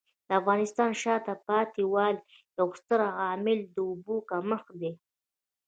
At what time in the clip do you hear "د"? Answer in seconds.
0.27-0.29, 0.95-0.97, 3.75-3.77